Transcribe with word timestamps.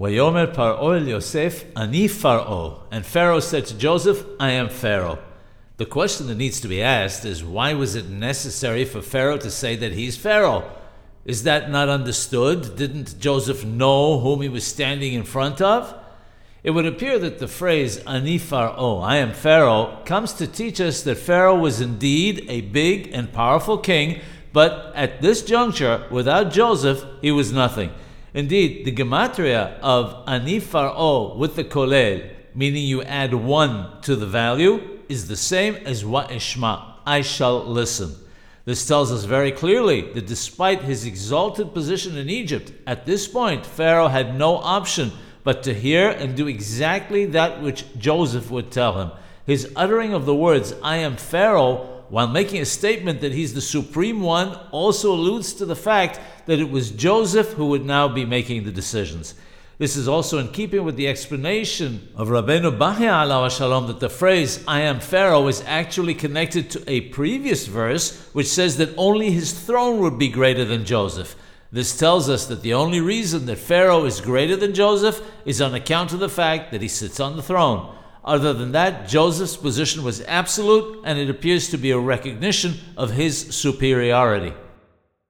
Wayomer 0.00 0.54
Paro 0.54 0.98
el 0.98 1.06
Yosef, 1.06 1.66
Ani 1.76 2.08
Pharaoh. 2.08 2.84
And 2.90 3.04
Pharaoh 3.04 3.38
said 3.38 3.66
to 3.66 3.76
Joseph, 3.76 4.24
I 4.40 4.52
am 4.52 4.70
Pharaoh. 4.70 5.18
The 5.76 5.84
question 5.84 6.26
that 6.28 6.38
needs 6.38 6.58
to 6.60 6.68
be 6.68 6.80
asked 6.80 7.26
is 7.26 7.44
why 7.44 7.74
was 7.74 7.94
it 7.94 8.08
necessary 8.08 8.86
for 8.86 9.02
Pharaoh 9.02 9.36
to 9.36 9.50
say 9.50 9.76
that 9.76 9.92
he's 9.92 10.16
Pharaoh? 10.16 10.64
Is 11.26 11.42
that 11.42 11.70
not 11.70 11.90
understood? 11.90 12.76
Didn't 12.76 13.18
Joseph 13.18 13.62
know 13.62 14.18
whom 14.20 14.40
he 14.40 14.48
was 14.48 14.66
standing 14.66 15.12
in 15.12 15.24
front 15.24 15.60
of? 15.60 15.94
It 16.64 16.70
would 16.70 16.86
appear 16.86 17.18
that 17.18 17.38
the 17.38 17.46
phrase 17.46 17.98
Ani 18.06 18.38
Pharaoh, 18.38 19.00
I 19.00 19.16
am 19.16 19.34
Pharaoh, 19.34 19.98
comes 20.06 20.32
to 20.34 20.46
teach 20.46 20.80
us 20.80 21.02
that 21.02 21.18
Pharaoh 21.18 21.58
was 21.58 21.82
indeed 21.82 22.46
a 22.48 22.62
big 22.62 23.10
and 23.12 23.30
powerful 23.30 23.76
king, 23.76 24.22
but 24.54 24.92
at 24.94 25.20
this 25.20 25.42
juncture, 25.42 26.06
without 26.10 26.52
Joseph, 26.52 27.04
he 27.20 27.30
was 27.30 27.52
nothing. 27.52 27.92
Indeed, 28.32 28.84
the 28.84 28.92
gematria 28.92 29.78
of 29.80 30.24
Ani 30.26 30.60
Pharaoh 30.60 31.34
with 31.36 31.56
the 31.56 31.64
kolel, 31.64 32.28
meaning 32.54 32.84
you 32.84 33.02
add 33.02 33.34
one 33.34 34.00
to 34.02 34.14
the 34.14 34.26
value, 34.26 35.00
is 35.08 35.26
the 35.26 35.36
same 35.36 35.74
as 35.84 36.04
wa 36.04 36.26
ishma, 36.28 36.94
I 37.04 37.22
shall 37.22 37.64
listen. 37.64 38.14
This 38.64 38.86
tells 38.86 39.10
us 39.10 39.24
very 39.24 39.50
clearly 39.50 40.02
that 40.12 40.26
despite 40.26 40.82
his 40.82 41.04
exalted 41.04 41.74
position 41.74 42.16
in 42.16 42.30
Egypt, 42.30 42.72
at 42.86 43.06
this 43.06 43.26
point 43.26 43.66
Pharaoh 43.66 44.08
had 44.08 44.38
no 44.38 44.58
option 44.58 45.10
but 45.42 45.62
to 45.64 45.74
hear 45.74 46.10
and 46.10 46.36
do 46.36 46.46
exactly 46.46 47.24
that 47.26 47.62
which 47.62 47.84
Joseph 47.98 48.50
would 48.50 48.70
tell 48.70 49.00
him. 49.00 49.10
His 49.46 49.72
uttering 49.74 50.12
of 50.12 50.26
the 50.26 50.34
words, 50.34 50.74
I 50.82 50.98
am 50.98 51.16
Pharaoh, 51.16 51.99
while 52.10 52.28
making 52.28 52.60
a 52.60 52.66
statement 52.66 53.20
that 53.20 53.32
he's 53.32 53.54
the 53.54 53.60
supreme 53.60 54.20
one, 54.20 54.58
also 54.72 55.12
alludes 55.12 55.52
to 55.54 55.64
the 55.64 55.76
fact 55.76 56.20
that 56.46 56.58
it 56.58 56.70
was 56.70 56.90
Joseph 56.90 57.52
who 57.52 57.66
would 57.66 57.86
now 57.86 58.08
be 58.08 58.24
making 58.24 58.64
the 58.64 58.72
decisions. 58.72 59.34
This 59.78 59.96
is 59.96 60.08
also 60.08 60.38
in 60.38 60.48
keeping 60.48 60.84
with 60.84 60.96
the 60.96 61.08
explanation 61.08 62.08
of 62.14 62.28
Rabbeinu 62.28 62.76
Bahya 62.76 63.24
alav 63.24 63.56
shalom 63.56 63.86
that 63.86 64.00
the 64.00 64.10
phrase 64.10 64.62
"I 64.68 64.80
am 64.80 65.00
Pharaoh" 65.00 65.46
is 65.46 65.62
actually 65.66 66.14
connected 66.14 66.68
to 66.70 66.90
a 66.90 67.00
previous 67.12 67.66
verse 67.66 68.20
which 68.34 68.48
says 68.48 68.76
that 68.76 68.92
only 68.98 69.30
his 69.30 69.52
throne 69.52 70.00
would 70.00 70.18
be 70.18 70.28
greater 70.28 70.66
than 70.66 70.84
Joseph. 70.84 71.34
This 71.72 71.96
tells 71.96 72.28
us 72.28 72.46
that 72.46 72.62
the 72.62 72.74
only 72.74 73.00
reason 73.00 73.46
that 73.46 73.56
Pharaoh 73.56 74.04
is 74.04 74.20
greater 74.20 74.56
than 74.56 74.74
Joseph 74.74 75.22
is 75.44 75.62
on 75.62 75.74
account 75.74 76.12
of 76.12 76.18
the 76.18 76.28
fact 76.28 76.72
that 76.72 76.82
he 76.82 76.88
sits 76.88 77.20
on 77.20 77.36
the 77.36 77.42
throne. 77.42 77.96
Other 78.24 78.52
than 78.52 78.72
that, 78.72 79.08
Joseph's 79.08 79.56
position 79.56 80.04
was 80.04 80.20
absolute, 80.22 81.02
and 81.04 81.18
it 81.18 81.30
appears 81.30 81.70
to 81.70 81.78
be 81.78 81.90
a 81.90 81.98
recognition 81.98 82.74
of 82.96 83.12
his 83.12 83.54
superiority. 83.54 84.52